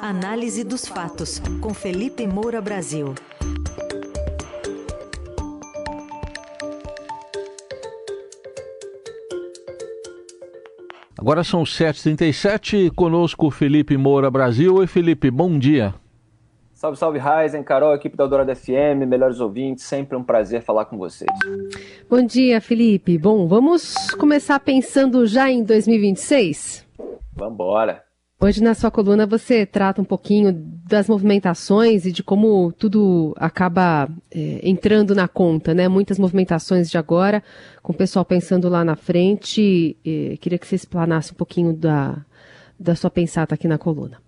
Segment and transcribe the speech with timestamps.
[0.00, 3.14] Análise dos fatos, com Felipe Moura Brasil.
[11.18, 14.76] Agora são 7h37, conosco Felipe Moura Brasil.
[14.76, 15.94] Oi, Felipe, bom dia.
[16.78, 20.96] Salve, salve, Ryzen, Carol, equipe da Eldorado FM, melhores ouvintes, sempre um prazer falar com
[20.96, 21.28] vocês.
[22.08, 23.18] Bom dia, Felipe.
[23.18, 26.86] Bom, vamos começar pensando já em 2026?
[27.34, 28.04] Vamos embora.
[28.40, 34.08] Hoje na sua coluna você trata um pouquinho das movimentações e de como tudo acaba
[34.30, 35.88] é, entrando na conta, né?
[35.88, 37.42] Muitas movimentações de agora,
[37.82, 39.96] com o pessoal pensando lá na frente.
[40.06, 42.24] É, queria que você explanasse um pouquinho da,
[42.78, 44.27] da sua pensata aqui na coluna.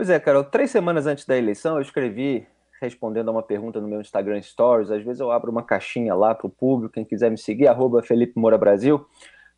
[0.00, 2.46] Pois é, Carol, três semanas antes da eleição eu escrevi
[2.80, 4.90] respondendo a uma pergunta no meu Instagram Stories.
[4.90, 8.02] Às vezes eu abro uma caixinha lá para o público, quem quiser me seguir, arroba
[8.02, 9.06] Felipe Moura Brasil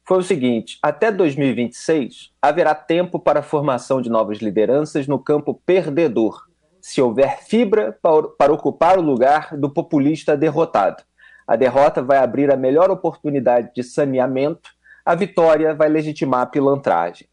[0.02, 5.62] foi o seguinte: até 2026 haverá tempo para a formação de novas lideranças no campo
[5.64, 6.48] perdedor,
[6.80, 7.96] se houver fibra
[8.36, 11.04] para ocupar o lugar do populista derrotado.
[11.46, 14.70] A derrota vai abrir a melhor oportunidade de saneamento,
[15.04, 17.28] a vitória vai legitimar a pilantragem.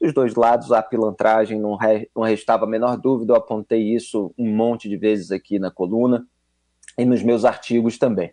[0.00, 4.32] Dos dois lados, a pilantragem não, re, não restava a menor dúvida, eu apontei isso
[4.38, 6.26] um monte de vezes aqui na coluna
[6.96, 8.32] e nos meus artigos também.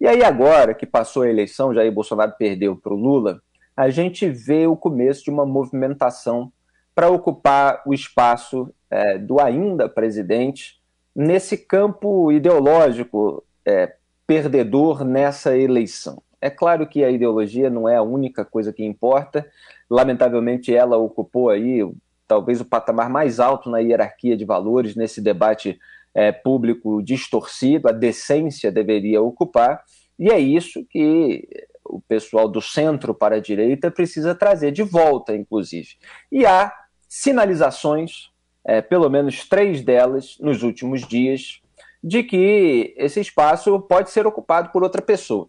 [0.00, 3.40] E aí, agora que passou a eleição, Jair Bolsonaro perdeu para o Lula,
[3.76, 6.52] a gente vê o começo de uma movimentação
[6.94, 10.80] para ocupar o espaço é, do ainda presidente
[11.14, 13.94] nesse campo ideológico é,
[14.26, 16.22] perdedor nessa eleição.
[16.44, 19.50] É claro que a ideologia não é a única coisa que importa.
[19.88, 21.80] Lamentavelmente, ela ocupou aí
[22.28, 25.78] talvez o patamar mais alto na hierarquia de valores nesse debate
[26.14, 29.82] é, público distorcido, a decência deveria ocupar,
[30.18, 31.48] e é isso que
[31.82, 35.96] o pessoal do centro para a direita precisa trazer de volta, inclusive.
[36.30, 36.70] E há
[37.08, 38.30] sinalizações,
[38.66, 41.62] é, pelo menos três delas, nos últimos dias,
[42.02, 45.48] de que esse espaço pode ser ocupado por outra pessoa.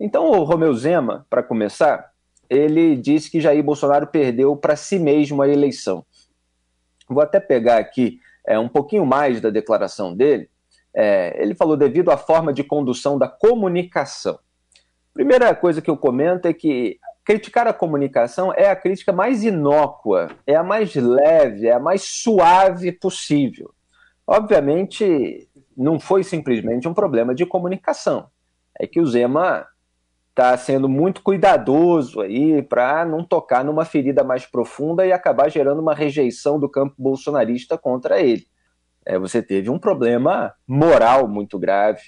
[0.00, 2.10] Então, o Romeu Zema, para começar,
[2.48, 6.04] ele disse que Jair Bolsonaro perdeu para si mesmo a eleição.
[7.06, 10.48] Vou até pegar aqui é, um pouquinho mais da declaração dele,
[10.94, 14.38] é, ele falou devido à forma de condução da comunicação.
[15.12, 20.30] Primeira coisa que eu comento é que criticar a comunicação é a crítica mais inócua,
[20.46, 23.72] é a mais leve, é a mais suave possível.
[24.26, 28.28] Obviamente, não foi simplesmente um problema de comunicação.
[28.78, 29.66] É que o Zema
[30.40, 35.82] está sendo muito cuidadoso aí para não tocar numa ferida mais profunda e acabar gerando
[35.82, 38.46] uma rejeição do campo bolsonarista contra ele.
[39.04, 42.00] É, você teve um problema moral muito grave,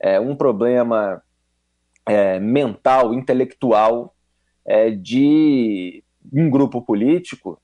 [0.00, 1.22] é, um problema
[2.04, 4.16] é, mental, intelectual
[4.64, 6.02] é, de
[6.32, 7.60] um grupo político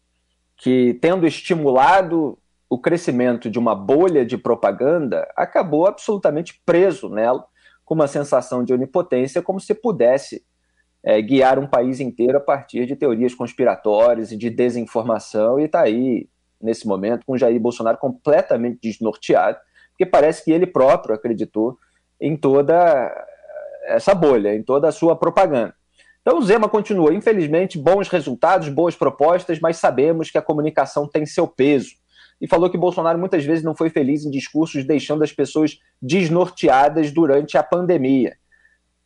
[0.56, 2.38] que, tendo estimulado
[2.71, 7.44] o crescimento de uma bolha de propaganda, acabou absolutamente preso nela
[7.84, 10.44] com uma sensação de onipotência, como se pudesse
[11.04, 15.82] é, guiar um país inteiro a partir de teorias conspiratórias e de desinformação, e está
[15.82, 16.28] aí,
[16.60, 19.59] nesse momento, com Jair Bolsonaro completamente desnorteado,
[19.91, 21.76] porque parece que ele próprio acreditou
[22.20, 23.10] em toda
[23.84, 25.75] essa bolha, em toda a sua propaganda.
[26.20, 31.26] Então o Zema continua, infelizmente, bons resultados, boas propostas, mas sabemos que a comunicação tem
[31.26, 32.02] seu peso
[32.41, 37.10] e falou que Bolsonaro muitas vezes não foi feliz em discursos, deixando as pessoas desnorteadas
[37.10, 38.37] durante a pandemia.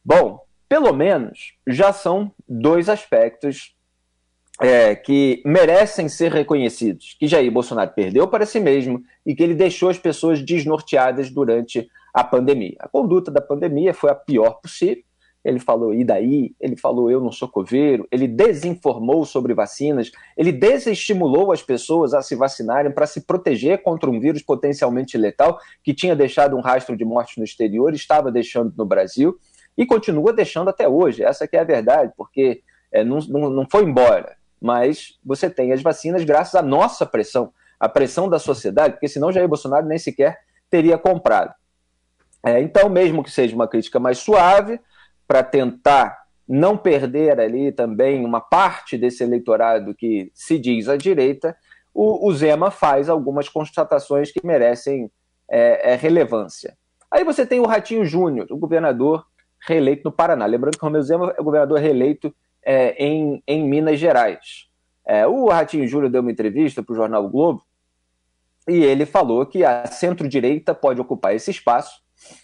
[0.04, 3.74] Bom, pelo menos já são dois aspectos
[4.60, 9.54] é, que merecem ser reconhecidos: que Jair Bolsonaro perdeu para si mesmo e que ele
[9.54, 12.76] deixou as pessoas desnorteadas durante a pandemia.
[12.80, 15.05] A conduta da pandemia foi a pior possível
[15.46, 20.50] ele falou e daí, ele falou eu não sou coveiro, ele desinformou sobre vacinas, ele
[20.50, 25.94] desestimulou as pessoas a se vacinarem para se proteger contra um vírus potencialmente letal que
[25.94, 29.38] tinha deixado um rastro de morte no exterior, estava deixando no Brasil
[29.78, 31.22] e continua deixando até hoje.
[31.22, 35.72] Essa que é a verdade, porque é, não, não, não foi embora, mas você tem
[35.72, 39.96] as vacinas graças à nossa pressão, a pressão da sociedade, porque senão Jair Bolsonaro nem
[39.98, 41.54] sequer teria comprado.
[42.44, 44.80] É, então, mesmo que seja uma crítica mais suave,
[45.26, 46.16] para tentar
[46.48, 51.56] não perder ali também uma parte desse eleitorado que se diz à direita,
[51.92, 55.10] o, o Zema faz algumas constatações que merecem
[55.50, 56.76] é, é, relevância.
[57.10, 59.26] Aí você tem o Ratinho Júnior, o governador
[59.66, 60.46] reeleito no Paraná.
[60.46, 64.68] Lembrando que o Romeu Zema é o governador reeleito é, em, em Minas Gerais.
[65.06, 67.62] É, o Ratinho Júnior deu uma entrevista para o jornal o Globo
[68.68, 72.02] e ele falou que a centro-direita pode ocupar esse espaço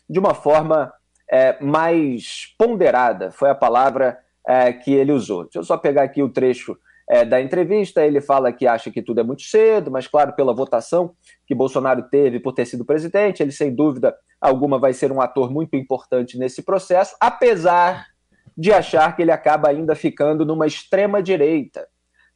[0.08, 0.92] de uma forma
[1.32, 5.44] é, mais ponderada, foi a palavra é, que ele usou.
[5.44, 6.76] Deixa eu só pegar aqui o trecho
[7.08, 10.52] é, da entrevista, ele fala que acha que tudo é muito cedo, mas, claro, pela
[10.52, 11.14] votação
[11.46, 15.50] que Bolsonaro teve por ter sido presidente, ele, sem dúvida alguma, vai ser um ator
[15.50, 18.08] muito importante nesse processo, apesar
[18.56, 21.88] de achar que ele acaba ainda ficando numa extrema-direita.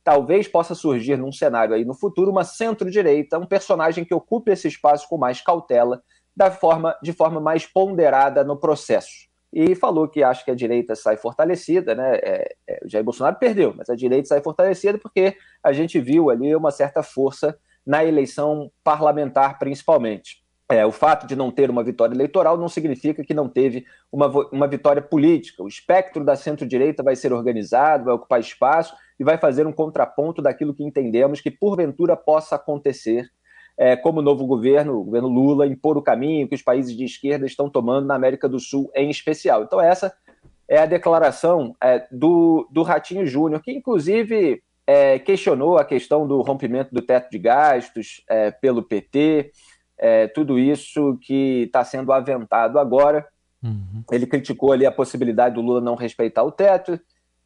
[0.03, 4.69] Talvez possa surgir num cenário aí no futuro uma centro-direita, um personagem que ocupe esse
[4.69, 6.01] espaço com mais cautela,
[6.37, 10.95] da forma, de forma mais ponderada no processo e falou que acha que a direita
[10.95, 12.17] sai fortalecida, né?
[12.17, 16.29] É, é, o Jair Bolsonaro perdeu, mas a direita sai fortalecida porque a gente viu
[16.29, 20.45] ali uma certa força na eleição parlamentar, principalmente.
[20.69, 24.27] É, o fato de não ter uma vitória eleitoral não significa que não teve uma,
[24.53, 25.63] uma vitória política.
[25.63, 30.43] O espectro da centro-direita vai ser organizado, vai ocupar espaço e vai fazer um contraponto
[30.43, 33.31] daquilo que entendemos que porventura possa acontecer
[33.79, 37.45] é, como novo governo, o governo Lula, impor o caminho que os países de esquerda
[37.47, 39.65] estão tomando na América do Sul em especial.
[39.65, 40.15] Então, essa
[40.69, 46.41] é a declaração é, do, do Ratinho Júnior, que inclusive é, questionou a questão do
[46.41, 49.53] rompimento do teto de gastos é, pelo PT,
[49.99, 53.27] é, tudo isso que está sendo aventado agora.
[53.63, 54.05] Uhum.
[54.11, 56.99] Ele criticou ali a possibilidade do Lula não respeitar o teto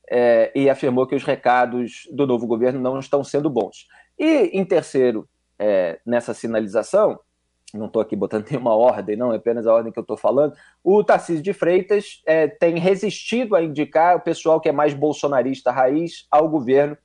[0.08, 3.86] é, e afirmou que os recados do novo governo não estão sendo bons.
[4.18, 5.28] E, em terceiro
[5.60, 7.20] é, nessa sinalização,
[7.74, 10.54] não estou aqui botando nenhuma ordem, não, é apenas a ordem que eu estou falando,
[10.82, 15.70] o Tarcísio de Freitas é, tem resistido a indicar o pessoal que é mais bolsonarista
[15.70, 16.96] raiz ao governo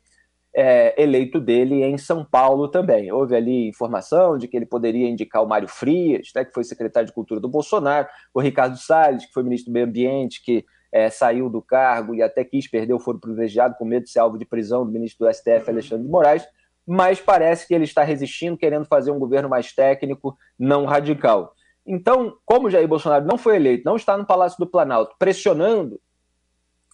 [0.58, 3.12] é, eleito dele em São Paulo também.
[3.12, 7.08] Houve ali informação de que ele poderia indicar o Mário Frias, né, que foi secretário
[7.08, 11.10] de Cultura do Bolsonaro, o Ricardo Salles, que foi ministro do Meio Ambiente, que é,
[11.10, 14.38] saiu do cargo e até quis perder o foro privilegiado com medo de ser alvo
[14.38, 16.48] de prisão do ministro do STF, Alexandre de Moraes
[16.86, 21.54] mas parece que ele está resistindo, querendo fazer um governo mais técnico, não radical.
[21.86, 26.00] Então, como Jair Bolsonaro não foi eleito, não está no Palácio do Planalto, pressionando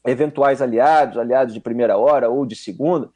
[0.05, 3.09] eventuais aliados, aliados de primeira hora ou de segunda,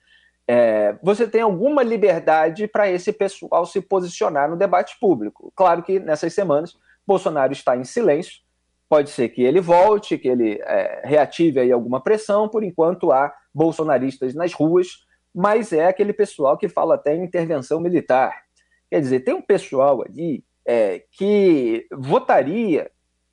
[0.48, 5.52] é, você tem alguma liberdade para esse pessoal se posicionar no debate público.
[5.56, 8.42] Claro que nessas semanas Bolsonaro está em silêncio,
[8.88, 13.34] pode ser que ele volte, que ele é, reative aí alguma pressão, por enquanto há
[13.54, 15.05] bolsonaristas nas ruas
[15.36, 18.44] mas é aquele pessoal que fala até em intervenção militar.
[18.90, 22.90] Quer dizer, tem um pessoal ali é, que votaria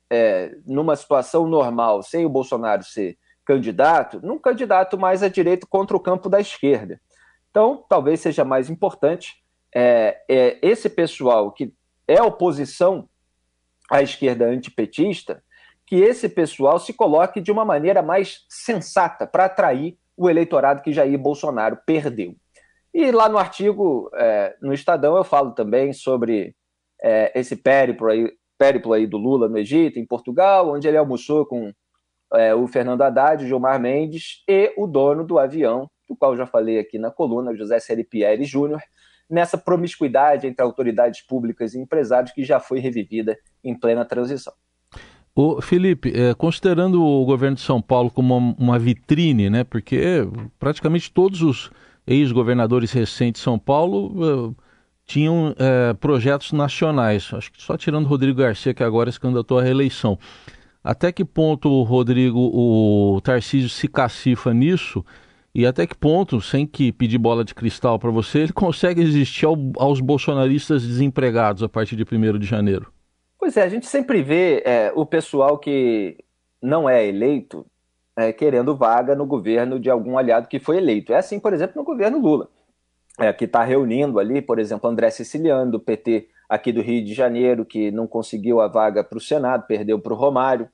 [0.09, 5.95] é, numa situação normal, sem o Bolsonaro ser candidato, num candidato mais à direita contra
[5.95, 6.99] o campo da esquerda.
[7.49, 9.41] Então, talvez seja mais importante
[9.73, 11.73] é, é esse pessoal que
[12.05, 13.07] é oposição
[13.89, 15.41] à esquerda antipetista,
[15.85, 20.93] que esse pessoal se coloque de uma maneira mais sensata para atrair o eleitorado que
[20.93, 22.35] Jair Bolsonaro perdeu.
[22.93, 26.55] E lá no artigo, é, no Estadão, eu falo também sobre
[27.01, 31.45] é, esse périplo aí, périplo aí do Lula no Egito, em Portugal, onde ele almoçou
[31.45, 31.73] com
[32.33, 36.45] é, o Fernando Haddad, o Gilmar Mendes e o dono do avião, do qual já
[36.45, 38.81] falei aqui na coluna, José Seripieri Júnior,
[39.29, 44.53] nessa promiscuidade entre autoridades públicas e empresários que já foi revivida em plena transição.
[45.35, 50.27] O Felipe, é, considerando o governo de São Paulo como uma, vitrine, né, porque
[50.59, 51.71] praticamente todos os
[52.05, 54.55] ex-governadores recentes de São Paulo uh,
[55.07, 59.63] tinham uh, projetos nacionais, acho que só tirando Rodrigo Garcia, que agora se candidatou à
[59.63, 60.19] reeleição.
[60.83, 65.03] Até que ponto o Rodrigo, o Tarcísio se cacifa nisso
[65.55, 69.47] e até que ponto, sem que pedir bola de cristal para você, ele consegue resistir
[69.47, 72.92] ao, aos bolsonaristas desempregados a partir de 1 de janeiro?
[73.43, 76.17] Pois é, a gente sempre vê é, o pessoal que
[76.61, 77.65] não é eleito
[78.15, 81.11] é, querendo vaga no governo de algum aliado que foi eleito.
[81.11, 82.47] É assim, por exemplo, no governo Lula,
[83.19, 87.13] é, que está reunindo ali, por exemplo, André Siciliano, do PT aqui do Rio de
[87.13, 90.69] Janeiro, que não conseguiu a vaga para o Senado, perdeu para o Romário.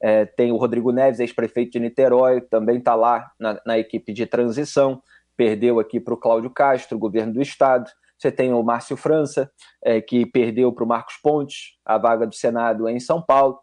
[0.00, 4.26] É, tem o Rodrigo Neves, ex-prefeito de Niterói, também está lá na, na, equipe de
[4.26, 5.02] transição,
[5.36, 7.90] perdeu aqui para o Cláudio Castro, governo do Estado.
[8.22, 9.50] Você tem o Márcio França,
[9.84, 13.58] é, que perdeu para o Marcos Pontes a vaga do Senado em São Paulo.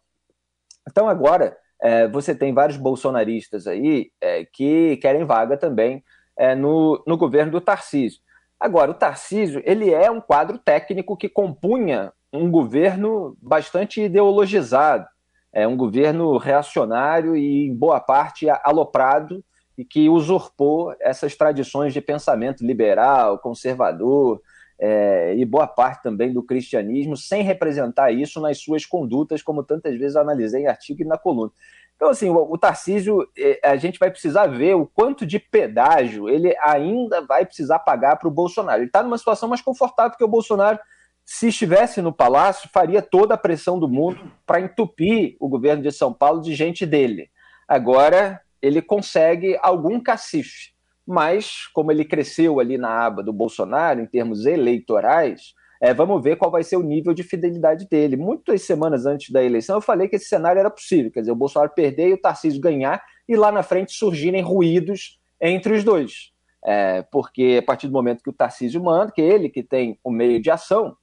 [0.86, 6.04] Então, agora, é, você tem vários bolsonaristas aí é, que querem vaga também
[6.38, 8.20] é, no, no governo do Tarcísio.
[8.60, 15.08] Agora, o Tarcísio ele é um quadro técnico que compunha um governo bastante ideologizado,
[15.54, 19.42] é um governo reacionário e, em boa parte, aloprado
[19.80, 24.42] e que usurpou essas tradições de pensamento liberal, conservador,
[24.78, 29.98] é, e boa parte também do cristianismo, sem representar isso nas suas condutas, como tantas
[29.98, 31.54] vezes analisei em artigo e na coluna.
[31.96, 36.28] Então, assim, o, o Tarcísio, é, a gente vai precisar ver o quanto de pedágio
[36.28, 38.80] ele ainda vai precisar pagar para o Bolsonaro.
[38.80, 40.78] Ele está numa situação mais confortável, porque o Bolsonaro,
[41.24, 45.92] se estivesse no palácio, faria toda a pressão do mundo para entupir o governo de
[45.94, 47.30] São Paulo de gente dele.
[47.66, 50.78] Agora, ele consegue algum cacife
[51.10, 56.36] mas como ele cresceu ali na aba do Bolsonaro em termos eleitorais, é, vamos ver
[56.36, 58.16] qual vai ser o nível de fidelidade dele.
[58.16, 61.36] Muitas semanas antes da eleição eu falei que esse cenário era possível, quer dizer, o
[61.36, 66.32] Bolsonaro perder e o Tarcísio ganhar, e lá na frente surgirem ruídos entre os dois.
[66.64, 69.98] É, porque a partir do momento que o Tarcísio manda, que é ele que tem
[70.04, 70.96] o meio de ação,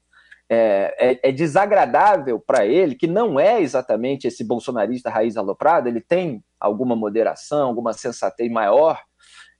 [0.48, 6.00] é, é, é desagradável para ele, que não é exatamente esse bolsonarista raiz aloprado, ele
[6.00, 9.00] tem alguma moderação, alguma sensatez maior,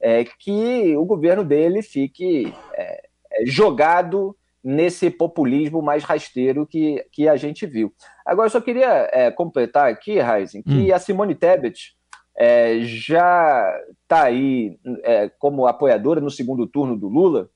[0.01, 3.03] é, que o governo dele fique é,
[3.33, 7.93] é, jogado nesse populismo mais rasteiro que, que a gente viu.
[8.25, 10.95] Agora, eu só queria é, completar aqui, Heisen, que hum.
[10.95, 11.95] a Simone Tebet
[12.37, 17.49] é, já está aí é, como apoiadora no segundo turno do Lula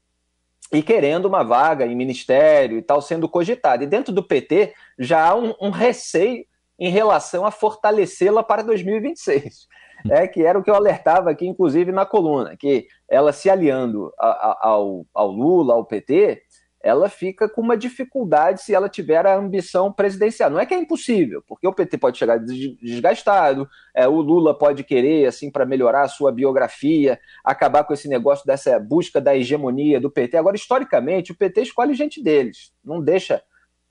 [0.72, 3.82] e querendo uma vaga em ministério e tal, sendo cogitada.
[3.82, 6.44] E dentro do PT já há um, um receio
[6.78, 9.68] em relação a fortalecê-la para 2026.
[10.08, 14.10] É, que era o que eu alertava aqui, inclusive na coluna, que ela se aliando
[14.18, 16.40] a, a, ao, ao Lula, ao PT,
[16.82, 20.48] ela fica com uma dificuldade se ela tiver a ambição presidencial.
[20.50, 24.82] Não é que é impossível, porque o PT pode chegar desgastado, é, o Lula pode
[24.82, 30.00] querer, assim, para melhorar a sua biografia, acabar com esse negócio dessa busca da hegemonia
[30.00, 30.36] do PT.
[30.36, 33.42] Agora, historicamente, o PT escolhe gente deles, não deixa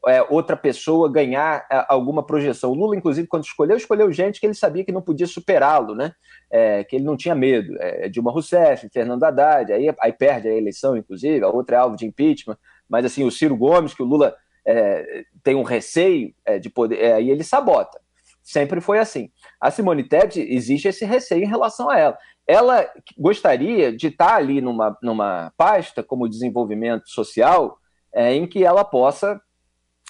[0.08, 2.72] é, outra pessoa ganhar é, alguma projeção.
[2.72, 6.14] O Lula, inclusive, quando escolheu, escolheu gente que ele sabia que não podia superá-lo, né?
[6.50, 7.76] É, que ele não tinha medo.
[7.80, 11.96] É, Dilma Rousseff, Fernando Haddad, aí, aí perde a eleição, inclusive, a outra é alvo
[11.96, 12.58] de impeachment
[12.90, 17.00] mas assim, o Ciro Gomes, que o Lula é, tem um receio é, de poder,
[17.00, 18.00] é, ele sabota.
[18.44, 19.30] Sempre foi assim.
[19.62, 22.18] A Simone Tebet, existe esse receio em relação a ela.
[22.48, 27.78] Ela gostaria de estar ali numa, numa pasta como desenvolvimento social,
[28.12, 29.40] é, em que ela possa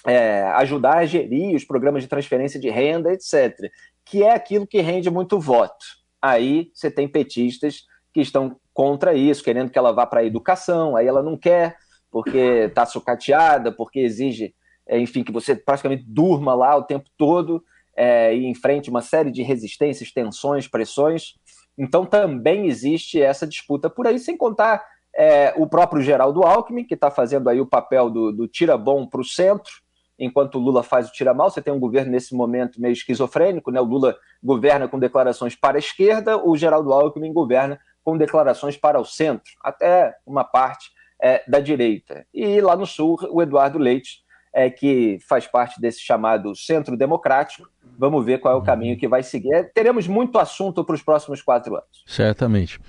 [0.06, 3.70] é, ajudar a gerir os programas de transferência de renda, etc.,
[4.04, 5.84] que é aquilo que rende muito voto.
[6.20, 10.96] Aí você tem petistas que estão contra isso, querendo que ela vá para a educação,
[10.96, 11.76] aí ela não quer,
[12.10, 14.54] porque está sucateada, porque exige,
[14.86, 17.62] é, enfim, que você praticamente durma lá o tempo todo
[17.96, 21.34] é, e enfrente uma série de resistências, tensões, pressões.
[21.78, 24.84] Então também existe essa disputa por aí, sem contar
[25.16, 29.20] é, o próprio Geraldo Alckmin, que está fazendo aí o papel do, do tira-bom para
[29.20, 29.72] o centro,
[30.18, 31.50] enquanto o Lula faz o tira-mal.
[31.50, 33.80] Você tem um governo nesse momento meio esquizofrênico, né?
[33.80, 38.98] o Lula governa com declarações para a esquerda, o Geraldo Alckmin governa com declarações para
[38.98, 40.90] o centro, até uma parte
[41.22, 42.26] é, da direita.
[42.32, 44.22] E lá no Sul, o Eduardo Leite,
[44.52, 47.68] é, que faz parte desse chamado centro democrático.
[47.98, 49.52] Vamos ver qual é o caminho que vai seguir.
[49.52, 52.04] É, teremos muito assunto para os próximos quatro anos.
[52.06, 52.80] Certamente.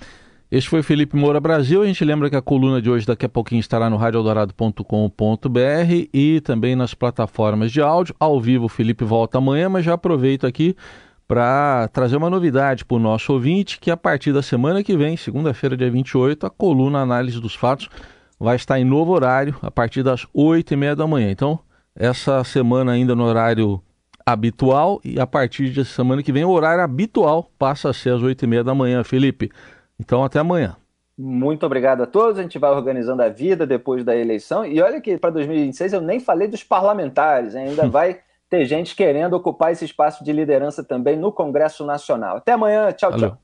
[0.50, 1.82] Este foi Felipe Moura Brasil.
[1.82, 6.42] A gente lembra que a coluna de hoje daqui a pouquinho estará no radioeldorado.com.br e
[6.42, 8.14] também nas plataformas de áudio.
[8.20, 10.76] Ao vivo, o Felipe volta amanhã, mas já aproveito aqui
[11.26, 15.16] para trazer uma novidade para o nosso ouvinte, que a partir da semana que vem,
[15.16, 17.88] segunda-feira, dia 28, a coluna Análise dos Fatos
[18.42, 21.30] vai estar em novo horário a partir das oito e meia da manhã.
[21.30, 21.60] Então,
[21.96, 23.80] essa semana ainda no horário
[24.26, 28.24] habitual e a partir de semana que vem o horário habitual passa a ser às
[28.24, 29.52] oito e meia da manhã, Felipe.
[30.00, 30.76] Então, até amanhã.
[31.16, 32.40] Muito obrigado a todos.
[32.40, 34.66] A gente vai organizando a vida depois da eleição.
[34.66, 37.70] E olha que para 2026 eu nem falei dos parlamentares, hein?
[37.70, 42.38] ainda vai ter gente querendo ocupar esse espaço de liderança também no Congresso Nacional.
[42.38, 42.92] Até amanhã.
[42.92, 43.30] Tchau, Valeu.
[43.30, 43.38] tchau.